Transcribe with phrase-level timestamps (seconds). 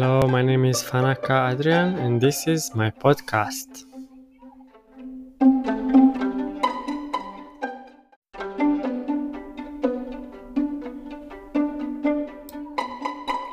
[0.00, 3.82] Hello, my name is Fanaka Adrian, and this is my podcast.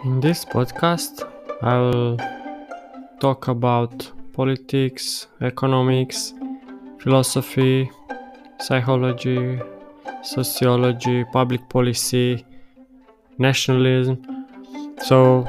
[0.04, 1.27] In this podcast,
[1.63, 2.16] I'll
[3.20, 6.36] talk about politics, economics,
[7.00, 7.89] philosophy,
[8.59, 9.59] psychology,
[10.21, 12.46] sociology, public policy,
[13.39, 14.46] nationalism,
[15.01, 15.47] so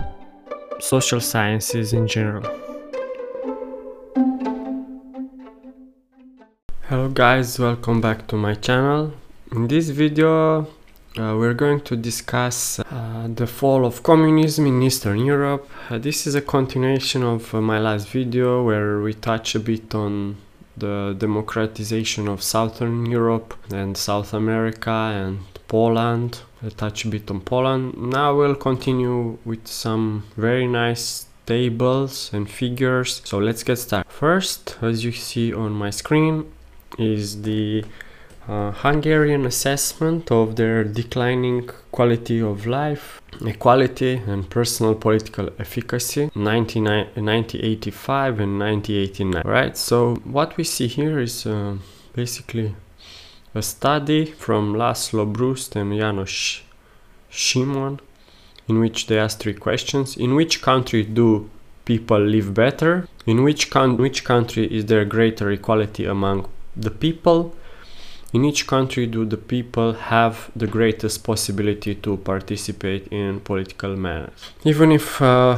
[0.81, 2.45] social sciences in general.
[6.83, 9.13] Hello guys, welcome back to my channel.
[9.53, 10.67] In this video
[11.19, 15.69] uh, we're going to discuss uh, the fall of communism in Eastern Europe.
[15.89, 19.95] Uh, this is a continuation of uh, my last video where we touch a bit
[19.95, 20.37] on
[20.77, 26.41] the democratization of Southern Europe and South America and Poland.
[26.63, 27.95] a touch bit on Poland.
[27.97, 33.21] Now we'll continue with some very nice tables and figures.
[33.25, 34.11] So let's get started.
[34.11, 36.51] First, as you see on my screen,
[36.99, 37.85] is the
[38.49, 48.41] uh, Hungarian assessment of their declining quality of life, equality, and personal political efficacy 1985
[48.41, 49.43] and 1989.
[49.45, 51.77] Right, so what we see here is uh,
[52.15, 52.75] basically
[53.57, 56.61] a study from Laszlo Bruszt and Janos
[57.31, 58.01] Simon
[58.69, 60.17] in which they ask three questions.
[60.17, 61.49] In which country do
[61.87, 63.09] people live better?
[63.25, 67.55] In which, con- which country is there greater equality among the people?
[68.33, 74.51] in each country do the people have the greatest possibility to participate in political matters
[74.65, 75.57] even if uh,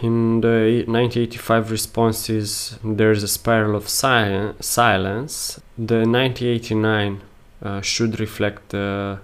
[0.00, 7.33] in the 1985 responses there's a spiral of si- silence the 1989 uh,
[7.80, 9.16] should reflect uh,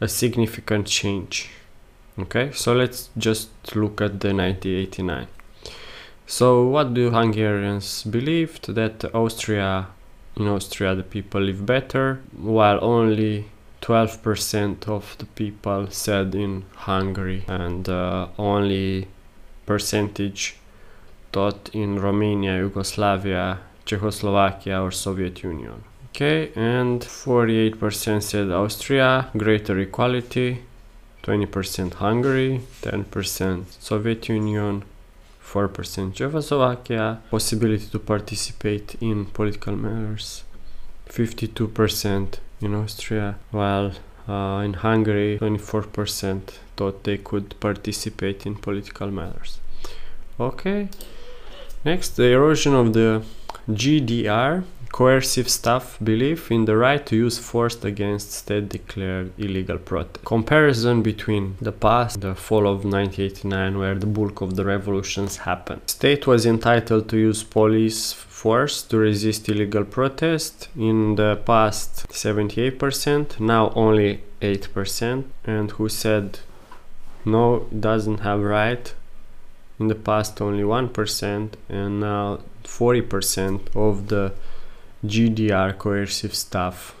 [0.00, 1.50] a significant change.
[2.18, 5.28] Okay so let's just look at the 1989
[6.26, 9.88] so what do hungarians believed that austria
[10.36, 13.46] in Austria the people live better, while only
[13.82, 19.08] 12% of the people said in Hungary and uh, only
[19.66, 20.56] percentage
[21.32, 25.82] thought in Romania, Yugoslavia, Czechoslovakia or Soviet Union.
[26.14, 30.58] Okay, and 48% said Austria, greater equality,
[31.22, 34.84] 20% Hungary, 10% Soviet Union,
[35.42, 40.44] 4% Czechoslovakia, possibility to participate in political matters,
[41.08, 43.92] 52% in Austria, while
[44.28, 49.60] uh, in Hungary 24% thought they could participate in political matters.
[50.38, 50.90] Okay,
[51.86, 53.22] next the erosion of the
[53.70, 60.24] GDR coercive staff belief in the right to use force against state declared illegal protest.
[60.24, 65.80] Comparison between the past, the fall of 1989 where the bulk of the revolutions happened.
[65.86, 70.68] State was entitled to use police force to resist illegal protest.
[70.76, 76.40] In the past 78%, now only 8% and who said
[77.24, 78.92] no doesn't have right
[79.78, 84.32] in the past only 1% and now 40% of the
[85.04, 86.94] GDR coercive staff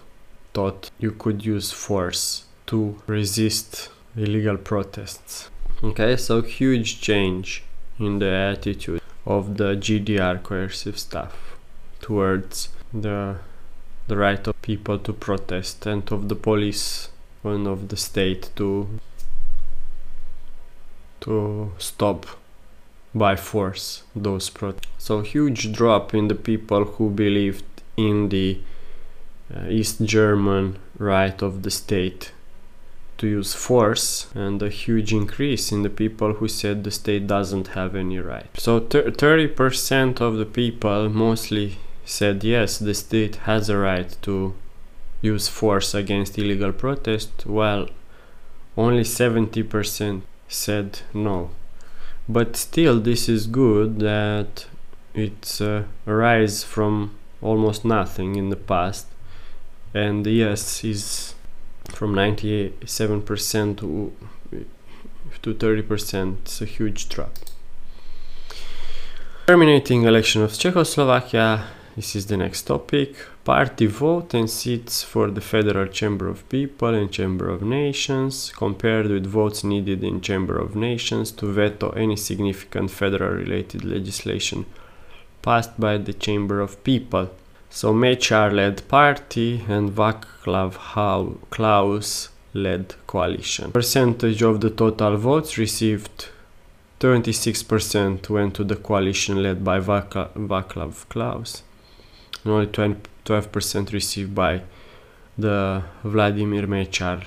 [0.52, 5.50] thought you could use force to resist illegal protests.
[5.84, 7.62] Okay, so huge change
[7.98, 11.56] in the attitude of the GDR coercive staff
[12.00, 13.36] towards the
[14.08, 17.08] the right of people to protest and of the police
[17.44, 18.88] and of the state to
[21.20, 22.26] to stop
[23.14, 24.88] by force those protests.
[24.98, 27.64] So huge drop in the people who believed
[27.96, 28.60] in the
[29.54, 32.32] uh, East German right of the state
[33.18, 37.68] to use force and a huge increase in the people who said the state doesn't
[37.68, 38.48] have any right.
[38.58, 44.54] So 30% of the people mostly said yes, the state has a right to
[45.20, 47.88] use force against illegal protest, while
[48.76, 51.50] only 70% said no.
[52.28, 54.66] But still, this is good that
[55.14, 59.06] it's a rise from almost nothing in the past.
[59.94, 61.34] And yes is
[61.90, 64.12] from 97% to
[65.42, 67.32] to 30% it's a huge drop.
[69.46, 71.64] Terminating election of Czechoslovakia
[71.96, 73.16] this is the next topic.
[73.44, 79.08] Party vote and seats for the federal chamber of people and chamber of nations compared
[79.08, 84.64] with votes needed in chamber of nations to veto any significant federal related legislation
[85.42, 87.30] passed by the Chamber of People.
[87.70, 90.76] So Mečiar led party and Václav
[91.50, 93.72] Klaus led coalition.
[93.72, 96.28] Percentage of the total votes received
[97.00, 101.62] 26% went to the coalition led by Václav Klaus,
[102.44, 104.62] and only 12% received by
[105.36, 107.26] the Vladimir Mečiar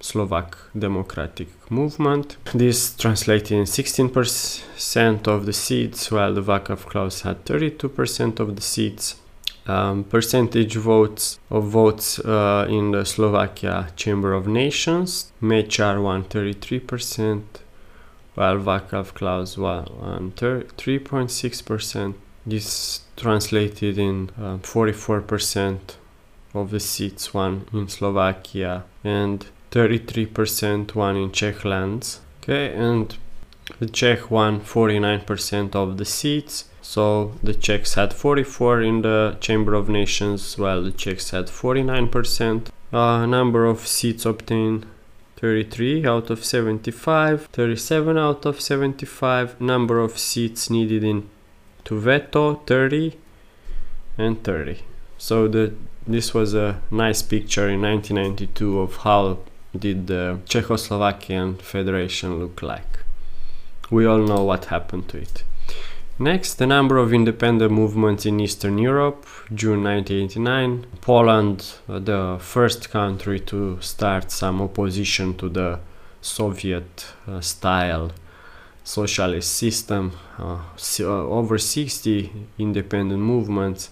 [0.00, 2.36] Slovak Democratic Movement.
[2.54, 8.62] This translated in 16% of the seats, while the Václav Klaus had 32% of the
[8.62, 9.16] seats.
[9.66, 17.42] Um, percentage votes of votes uh, in the Slovakia Chamber of Nations, Mečiar won 33%,
[18.34, 22.14] while Václav Klaus won 3.6%.
[22.46, 25.78] This translated in uh, 44%
[26.54, 32.20] of the seats won in Slovakia and 33% won in Czech lands.
[32.42, 33.16] Okay, and
[33.78, 36.64] the Czech won 49% of the seats.
[36.82, 42.68] So the Czechs had 44 in the Chamber of Nations, while the Czechs had 49%.
[42.92, 44.86] Uh, number of seats obtained
[45.36, 49.60] 33 out of 75, 37 out of 75.
[49.60, 51.30] Number of seats needed in
[51.84, 53.16] to veto 30
[54.18, 54.78] and 30.
[55.16, 55.74] So the
[56.06, 59.38] this was a nice picture in 1992 of how
[59.78, 63.04] did the Czechoslovakian Federation look like.
[63.90, 65.44] We all know what happened to it.
[66.18, 70.86] Next, the number of independent movements in Eastern Europe, June 1989.
[71.00, 75.78] Poland, uh, the first country to start some opposition to the
[76.20, 78.12] Soviet uh, style
[78.84, 80.12] socialist system.
[80.38, 80.58] Uh,
[81.00, 83.90] uh over 60 independent movements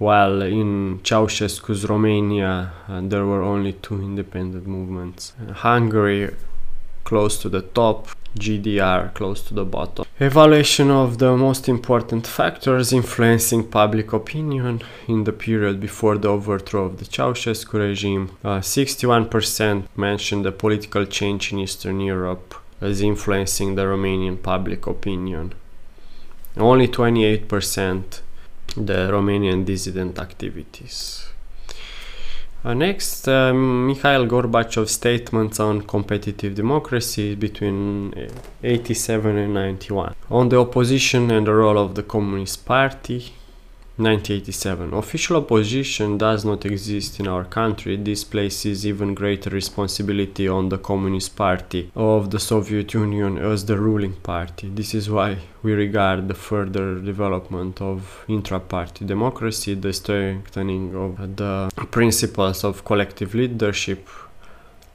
[0.00, 5.34] while in Ceausescu's Romania uh, there were only two independent movements.
[5.38, 6.34] Uh, Hungary
[7.04, 8.08] close to the top,
[8.38, 10.06] GDR close to the bottom.
[10.18, 16.84] Evaluation of the most important factors influencing public opinion in the period before the overthrow
[16.84, 18.30] of the Ceausescu regime.
[18.42, 25.52] Uh, 61% mentioned the political change in Eastern Europe as influencing the Romanian public opinion.
[26.56, 28.20] Only 28%
[28.76, 31.26] the Romanian dissident activities.
[32.62, 38.12] Uh, next, uh, Mikhail Gorbachev's statements on competitive democracy between
[38.62, 40.14] 87 and 91.
[40.30, 43.32] On the opposition and the role of the Communist Party,
[44.00, 44.94] 1987.
[44.94, 47.96] Official opposition does not exist in our country.
[47.96, 53.78] This places even greater responsibility on the Communist Party of the Soviet Union as the
[53.78, 54.68] ruling party.
[54.68, 61.70] This is why we regard the further development of intra-party democracy, the strengthening of the
[61.90, 64.08] principles of collective leadership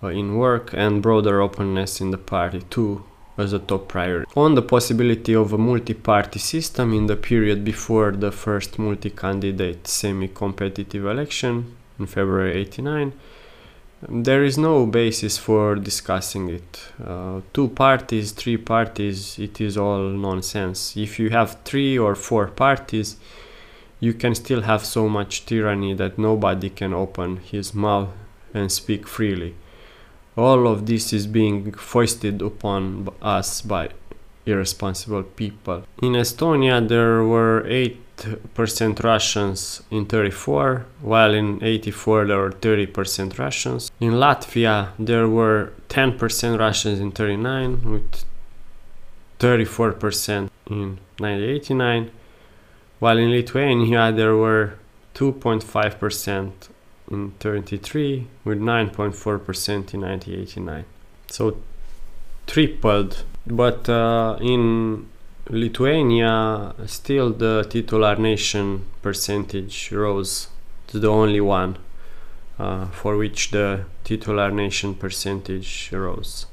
[0.03, 3.03] uh, in work and broader openness in the party too
[3.37, 4.31] as a top priority.
[4.35, 11.05] On the possibility of a multi-party system in the period before the first multi-candidate semi-competitive
[11.05, 13.13] election in February 89,
[14.07, 16.91] there is no basis for discussing it.
[17.03, 20.95] Uh, two parties, three parties, it is all nonsense.
[20.95, 23.17] If you have three or four parties,
[23.99, 28.09] you can still have so much tyranny that nobody can open his mouth
[28.53, 29.55] and speak freely
[30.37, 33.89] all of this is being foisted upon us by
[34.45, 35.83] irresponsible people.
[36.01, 43.91] In Estonia, there were 8% Russians in 34, while in 84 there were 30% Russians.
[43.99, 48.25] In Latvia, there were 10% Russians in 39, with
[49.39, 52.11] 34% in 1989,
[52.99, 54.75] while in Lithuania there were
[55.15, 56.51] 2.5%
[57.11, 60.85] in 33 with 9.4% in 1989
[61.27, 61.57] so
[62.47, 63.23] tripled.
[63.47, 65.07] But uh, in
[65.49, 70.47] Lithuania still the titular nation percentage rose
[70.87, 71.77] to the only one
[72.57, 76.47] uh, for which the titular nation percentage rose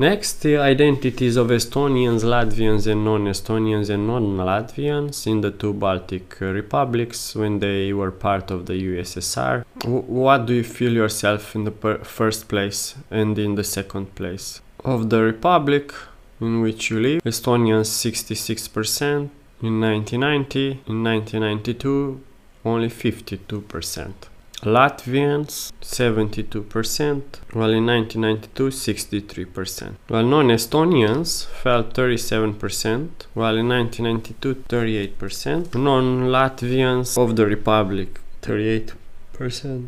[0.00, 7.58] Next, identities of Estonians, Latvians and non-Estonians and non-Latvians in the two Baltic republics when
[7.58, 9.66] they were part of the USSR.
[9.80, 14.62] W what do you feel yourself in the first place and in the second place?
[14.82, 15.92] Of the republic
[16.40, 19.28] in which you live, Estonians 66%,
[19.68, 22.22] in 1990, in 1992
[22.64, 24.29] only 52%.
[24.62, 29.94] Latvians 72%, while in 1992 63%.
[30.08, 35.74] While non-Estonians fell 37%, while in 1992 38%.
[35.74, 38.94] Non-Latvians of the Republic 38%,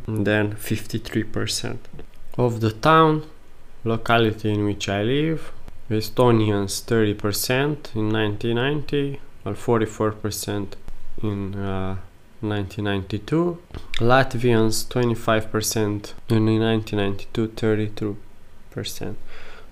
[0.06, 1.76] and then 53%.
[2.38, 3.24] Of the town,
[3.84, 5.52] locality in which I live,
[5.90, 10.68] Estonians 30% in 1990, while 44%
[11.22, 11.96] in uh,
[12.42, 13.58] 1992,
[14.00, 19.14] Latvians 25%, in 1992 32%,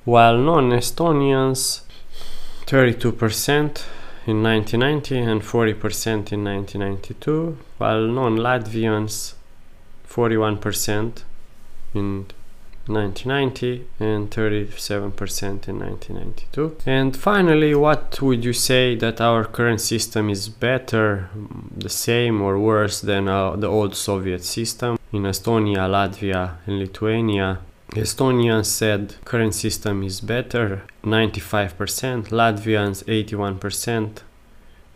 [0.04, 1.82] while non-Estonians
[2.66, 3.84] 32%
[4.26, 9.34] in 1990 and 40% in 1992, while non-Latvians
[10.08, 11.22] 41%
[11.94, 12.26] in
[12.86, 16.76] 1990 and 37% in 1992.
[16.86, 21.30] And finally, what would you say that our current system is better,
[21.76, 24.98] the same or worse than uh, the old Soviet system?
[25.12, 27.58] In Estonia, Latvia and Lithuania,
[27.94, 34.22] Estonians said current system is better, 95%, Latvians 81%,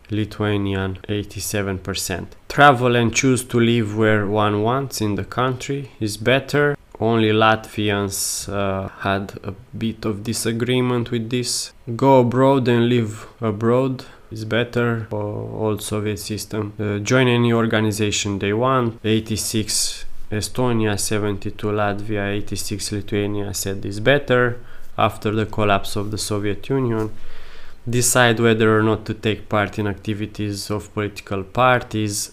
[0.09, 2.27] Lithuanian 87%.
[2.47, 6.74] Travel and choose to live where one wants in the country is better.
[6.99, 11.73] Only Latvians uh, had a bit of disagreement with this.
[11.95, 16.73] Go abroad and live abroad is better for old Soviet system.
[16.79, 18.99] Uh, join any organization they want.
[19.03, 24.59] 86 Estonia, 72 Latvia, 86 Lithuania said is better
[24.97, 27.11] after the collapse of the Soviet Union.
[27.87, 32.31] Decide whether or not to take part in activities of political parties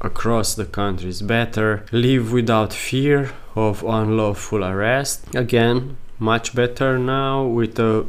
[0.00, 1.86] across the country is better.
[1.90, 5.34] Live without fear of unlawful arrest.
[5.34, 8.06] Again, much better now with a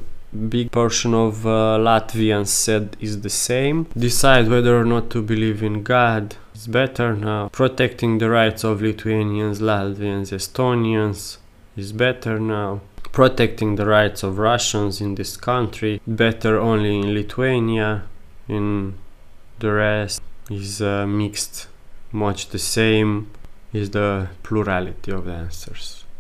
[0.50, 3.88] big portion of uh, Latvians said is the same.
[3.98, 7.50] Decide whether or not to believe in God It's better now.
[7.50, 11.38] Protecting the rights of Lithuanians, Latvians, Estonians
[11.76, 12.80] is better now.
[13.12, 18.04] Protecting the rights of Russians in this country better only in Lithuania.
[18.48, 18.96] In
[19.60, 21.68] the rest is uh, mixed,
[22.14, 23.32] much the same
[23.76, 26.05] is the plurality of the answers.